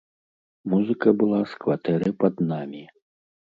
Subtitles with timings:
[0.73, 2.85] Музыка была з кватэры пад намі.